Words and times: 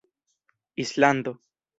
islando 0.81 1.37